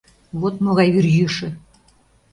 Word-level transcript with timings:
Вот 0.41 0.55
могай 0.65 0.87
вӱрйӱшӧ! 0.93 1.49